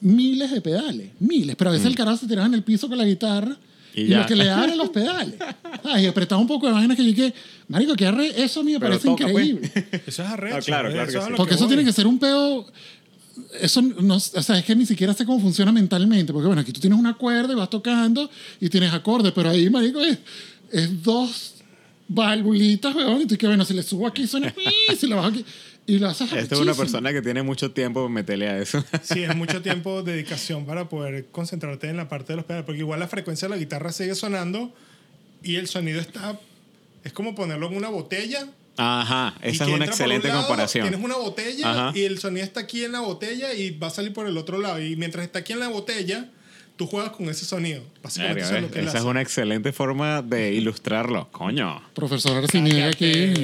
[0.00, 1.56] miles de pedales, miles.
[1.56, 3.56] Pero a veces el carajo se tiraba en el piso con la guitarra
[3.94, 4.26] Y y, ya.
[4.26, 5.34] que le eran los pedales.
[5.84, 7.34] Ay, y apretaba un poco de vainas que yo dije,
[7.68, 9.46] marico, que arre, eso a mí me Pero parece toca, pues.
[9.46, 10.00] increíble.
[10.06, 10.66] Eso es arrecho.
[10.66, 10.92] Claro, ¿eh?
[10.92, 11.32] claro Eso que sí.
[11.36, 11.68] Porque eso voy.
[11.74, 12.66] tiene que ser un pedo.
[13.60, 16.32] Eso no, o sea, es que ni siquiera sé cómo funciona mentalmente.
[16.32, 19.68] Porque bueno, aquí tú tienes una cuerda y vas tocando y tienes acordes, pero ahí,
[19.70, 20.18] marico, es,
[20.70, 21.54] es dos
[22.08, 23.22] valvulitas, weón.
[23.22, 24.54] Y tú que bueno, si le subo aquí suena
[24.98, 25.44] si le bajo aquí.
[25.86, 28.84] Y lo haces Esta es una persona que tiene mucho tiempo meterle a eso.
[29.02, 32.64] Sí, es mucho tiempo de dedicación para poder concentrarte en la parte de los pedales,
[32.64, 34.72] porque igual la frecuencia de la guitarra sigue sonando
[35.42, 36.38] y el sonido está...
[37.04, 38.46] Es como ponerlo en una botella.
[38.76, 40.88] Ajá, esa es una un excelente lado, comparación.
[40.88, 41.98] Tienes una botella Ajá.
[41.98, 44.58] y el sonido está aquí en la botella y va a salir por el otro
[44.58, 44.80] lado.
[44.80, 46.30] Y mientras está aquí en la botella,
[46.76, 47.82] tú juegas con ese sonido.
[48.02, 48.72] Básicamente Verga, eso es lo ¿ves?
[48.74, 49.10] que él Esa es hace.
[49.10, 51.28] una excelente forma de ilustrarlo.
[51.30, 53.34] Coño, Profesor Arciniega aquí.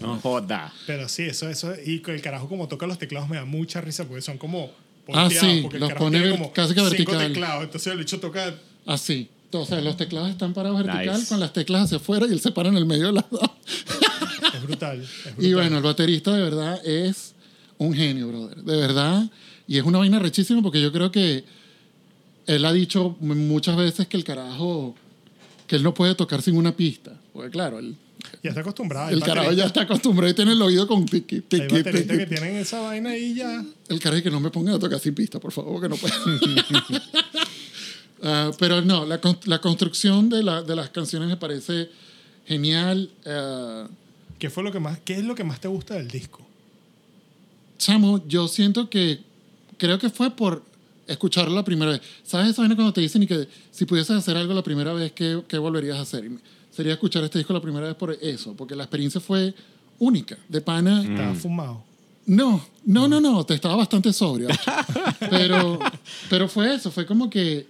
[0.00, 0.72] No joda.
[0.86, 1.72] Pero sí, eso, eso.
[1.84, 4.70] Y el carajo como toca los teclados me da mucha risa porque son como...
[5.12, 7.18] Ah, sí, porque el los carajo pone tiene ver- como casi que cinco vertical.
[7.28, 7.64] teclados.
[7.64, 8.54] Entonces el bicho toca
[8.86, 9.28] Así.
[9.52, 11.28] O sea, los teclados están parados vertical Nice.
[11.28, 13.48] con las teclas hacia afuera y él se para en el medio de las dos.
[14.52, 15.00] Es brutal.
[15.00, 15.54] es Y brutal.
[15.54, 17.34] bueno, el baterista de verdad es
[17.78, 18.58] un genio, brother.
[18.64, 19.30] De verdad.
[19.68, 21.44] Y es una vaina rechísima porque yo creo que
[22.46, 24.94] él ha dicho muchas veces que el carajo,
[25.66, 27.12] que él no puede tocar sin una pista.
[27.32, 27.96] Porque claro, el,
[28.42, 29.08] Ya está acostumbrado.
[29.08, 32.18] hay el carajo ya está acostumbrado y tiene el oído con tiqui, Hay tiqui, bateristas
[32.18, 33.64] que tienen esa vaina ahí ya.
[33.88, 36.14] El carajo que no me pongan a tocar sin pista, por favor, que no puedo.
[38.26, 41.90] Ah, pero no, la, con- la construcción de, la, de las canciones me parece
[42.46, 43.10] genial.
[43.26, 43.86] Ah,
[44.38, 46.40] ¿Qué, fue lo que más, ¿Qué es lo que más te gusta del disco?
[47.76, 49.20] Chamo, yo siento que
[49.76, 50.64] creo que fue por
[51.06, 52.00] escucharlo la primera vez.
[52.22, 55.12] ¿Sabes esa vaina cuando te dicen y que si pudieses hacer algo la primera vez,
[55.12, 56.24] ¿qué, qué volverías a hacer?
[56.24, 56.38] Y
[56.70, 59.54] sería escuchar este disco la primera vez por eso, porque la experiencia fue
[59.98, 60.36] única.
[60.48, 61.84] De pana, Estaba fumado.
[62.26, 64.48] no, no, no, no, te estaba bastante sobrio.
[65.30, 65.78] pero,
[66.28, 67.66] pero fue eso, fue como que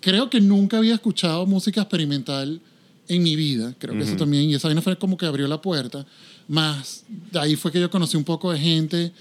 [0.00, 2.60] creo que nunca había escuchado música experimental
[3.08, 3.74] en mi vida.
[3.78, 6.06] Creo que eso también, y esa vaina fue como que abrió la puerta.
[6.48, 9.12] Más, de ahí fue que yo conocí un poco de gente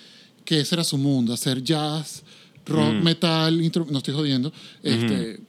[0.45, 2.23] que ese era su mundo, hacer jazz,
[2.65, 5.39] rock, metal, intro- no estoy jodiendo, este,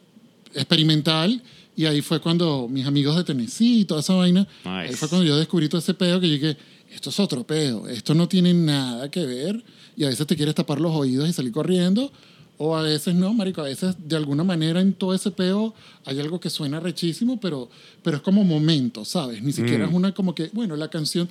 [0.54, 1.42] experimental.
[1.76, 4.96] Y ahí fue cuando mis amigos de Tennessee y toda esa vaina, ahí Nice.
[4.96, 6.56] fue cuando yo descubrí todo ese pedo que yo dije,
[6.92, 9.62] esto es otro pedo, esto no tiene nada que ver.
[9.96, 12.12] Y a veces te quieres tapar los oídos y salir corriendo,
[12.58, 15.74] o a veces no, marico, a veces de alguna manera en todo ese peo
[16.04, 17.68] hay algo que suena rechísimo, pero,
[18.04, 19.42] pero es como momento, ¿sabes?
[19.42, 21.28] Ni siquiera es una como que, bueno, la canción...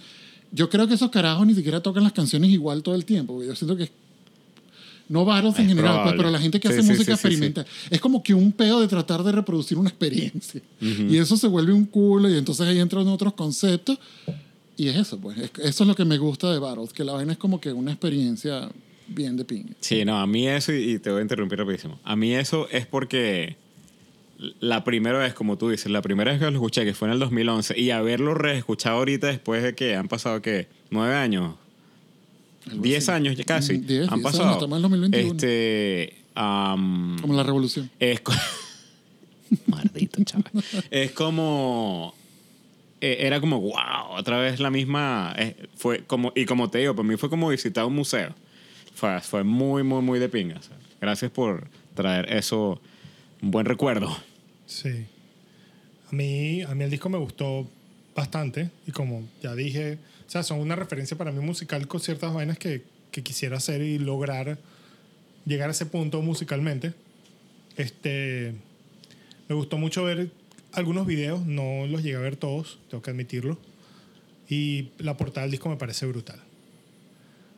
[0.52, 3.34] Yo creo que esos carajos ni siquiera tocan las canciones igual todo el tiempo.
[3.34, 3.90] porque Yo siento que
[5.14, 7.66] no varos en general, pues, pero la gente que Sí, hace sí, música sí, experimental.
[7.90, 10.60] Es como que un pedo de tratar de reproducir una experiencia.
[10.82, 14.00] Y eso se vuelve un culo y entonces ahí entran otros conceptos.
[14.76, 15.38] Y es eso, pues.
[15.38, 17.72] Es- eso es lo que me gusta de Battles, que la vaina es como que
[17.72, 18.70] una experiencia
[19.08, 19.66] bien de ping.
[19.80, 22.00] Sí, no, a mí eso, y y te voy a interrumpir rapidísimo.
[22.04, 23.56] A mí eso es porque
[24.60, 27.14] la primera vez, como tú dices, la primera vez que lo escuché, que fue en
[27.14, 30.68] el 2011, y haberlo reescuchado ahorita después de que han pasado, ¿qué?
[30.90, 31.56] ¿Nueve años?
[32.70, 33.16] Algo ¿Diez así.
[33.16, 33.78] años ya casi?
[33.78, 34.44] Mm, diez, han diez pasado.
[34.44, 35.32] años, estamos en 2021.
[35.34, 36.14] Este...
[36.36, 37.90] am, Como la revolución.
[38.00, 38.34] es co-
[39.68, 40.52] Maldito chaval.
[40.90, 42.14] Es como.
[43.02, 45.34] eh, Era como, wow, otra vez la misma.
[45.38, 48.34] eh, fue como, y como te digo, para mí fue como visitar un museo.
[48.96, 50.58] Fue, fue muy, muy, muy de pinga.
[50.58, 52.82] o sea, gracias por traer eso,
[53.42, 54.16] un buen recuerdo.
[54.66, 55.06] Sí.
[56.12, 57.68] A mí, a mí el disco me gustó
[58.16, 59.98] bastante y como ya dije,
[60.34, 64.00] sea, son una referencia para mí musical con ciertas vainas que, que quisiera hacer y
[64.00, 64.58] lograr
[65.46, 66.94] llegar a ese punto musicalmente.
[67.78, 68.56] Este,
[69.48, 70.32] me gustó mucho ver
[70.72, 73.60] algunos videos, no los llegué a ver todos, tengo que admitirlo.
[74.50, 76.40] Y la portada del disco me parece brutal.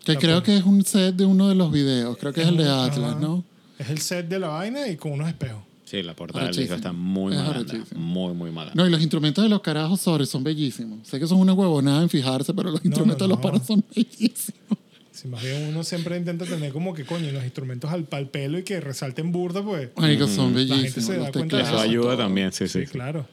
[0.03, 2.17] Que La creo que es un set de uno de los videos.
[2.17, 2.69] Creo que es el de.
[2.69, 3.43] Atlas, ¿no?
[3.79, 5.63] Es el set de la vaina y con unos espejos.
[5.85, 7.63] Sí, la portada del disco está muy Es mala.
[7.95, 8.71] Muy, muy mala.
[8.73, 11.07] No, y los instrumentos de los carajos sobre son bellísimos.
[11.07, 13.51] Sé que son una huevonada en fijarse, pero los instrumentos no, de los no.
[13.51, 14.79] panas son bellísimos.
[15.11, 18.57] Si más bien uno siempre intenta tener como que coño los instrumentos al pal pelo
[18.59, 19.91] y que resalten burda, pues.
[19.95, 21.05] Son gente bellísimos.
[21.05, 22.17] se da cuenta de Eso teclados, ayuda todo.
[22.17, 22.81] también, sí, sí.
[22.85, 23.27] Sí, claro.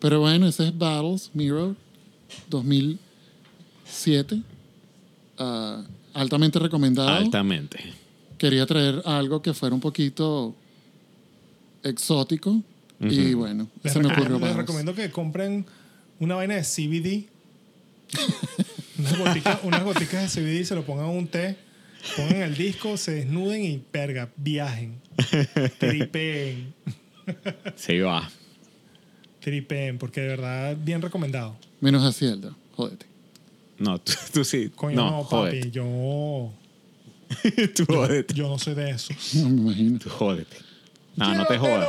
[0.00, 1.76] Pero bueno, ese es Battles, Mirror,
[2.48, 4.42] 2007.
[5.38, 7.08] Ah, altamente recomendado.
[7.08, 7.78] Altamente.
[8.36, 10.54] Quería traer algo que fuera un poquito
[11.82, 12.62] exótico.
[13.00, 14.56] Y bueno, Les, se me recom- ocurrió les Battles.
[14.58, 15.64] recomiendo que compren
[16.18, 17.28] una vaina de CBD.
[18.98, 21.56] unas, goticas, unas goticas de CBD, se lo pongan en un té,
[22.16, 25.00] pongan el disco, se desnuden y perga, viajen.
[25.78, 26.74] Tripeen.
[27.76, 28.28] Sí, va.
[29.38, 31.56] Tripeen, porque de verdad, bien recomendado.
[31.80, 33.06] Menos Hacienda, jódete.
[33.78, 34.70] No, tú, tú sí.
[34.74, 36.52] Coño, no, papi, yo,
[37.76, 38.34] tú jódete.
[38.34, 39.34] yo no soy de esos.
[39.36, 39.98] No me imagino.
[40.00, 40.56] Tú jódete.
[41.16, 41.88] No, no te jodas.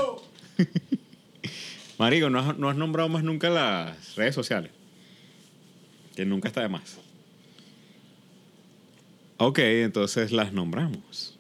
[1.98, 4.72] Marico, no has, no has nombrado más nunca las redes sociales.
[6.16, 6.98] Que nunca está de más.
[9.38, 11.38] Ok, entonces las nombramos.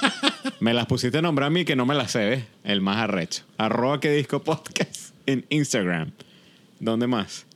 [0.60, 2.44] me las pusiste a nombrar a mí que no me las sé, ¿ves?
[2.64, 3.44] El más arrecho.
[3.58, 6.12] Arroba que disco podcast en Instagram.
[6.80, 7.46] ¿Dónde más?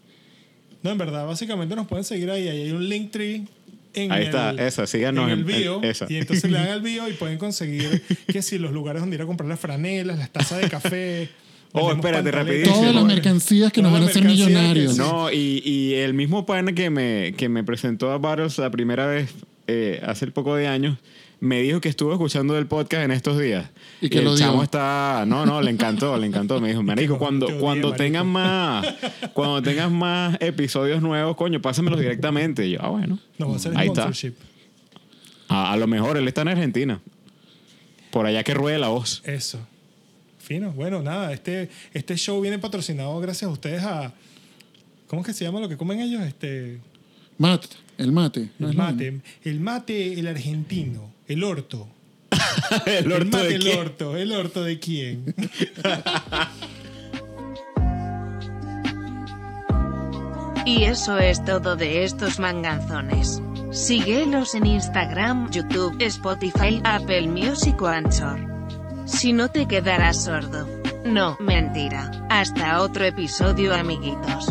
[0.83, 2.49] No, en verdad, básicamente nos pueden seguir ahí.
[2.49, 3.47] Ahí hay un link tree.
[3.97, 5.83] En Ahí el, está, esa, síganos en el en- en- bio.
[5.83, 6.07] esa.
[6.09, 9.23] Y entonces le dan al bio y pueden conseguir que si los lugares donde ir
[9.23, 11.29] a comprar las franelas, las tazas de café.
[11.79, 12.75] Oh, espérate, rapidísimo.
[12.75, 14.97] Todas las mercancías que nos van a hacer millonarios.
[14.97, 19.07] No, y, y el mismo pana que me, que me presentó a Battles la primera
[19.07, 19.29] vez
[19.67, 20.97] eh, hace poco de años,
[21.39, 23.69] me dijo que estuvo escuchando el podcast en estos días.
[24.01, 25.25] Y que el lo chamo está...
[25.27, 26.61] No, no, le encantó, le encantó.
[26.61, 28.05] Me dijo, marico, no, cuando, te cuando marico".
[28.05, 28.87] tengas más...
[29.33, 32.67] Cuando tengas más episodios nuevos, coño, pásamelos directamente.
[32.67, 33.19] Y yo, ah, bueno.
[33.39, 34.03] Nos va a hacer Ahí está.
[34.03, 34.35] sponsorship.
[35.49, 37.01] A, a lo mejor él está en Argentina.
[38.11, 39.23] Por allá que ruede la voz.
[39.25, 39.59] Eso.
[40.39, 40.71] Fino.
[40.73, 44.13] Bueno, nada, este, este show viene patrocinado gracias a ustedes a.
[45.07, 46.23] ¿Cómo es que se llama lo que comen ellos?
[46.23, 46.79] Este.
[47.39, 48.51] Mate, el mate.
[48.59, 49.21] ¿no El mate.
[49.45, 51.13] El mate, el argentino.
[51.29, 51.89] El orto.
[52.87, 53.79] ¿El orto de el quién?
[53.79, 54.17] orto.
[54.17, 55.35] ¿El orto de quién?
[60.65, 63.41] Y eso es todo de estos manganzones.
[63.71, 68.41] Síguelos en Instagram, YouTube, Spotify, Apple Music o Anchor.
[69.07, 70.67] Si no te quedarás sordo.
[71.05, 72.11] No, mentira.
[72.31, 74.49] Hasta otro episodio amiguitos.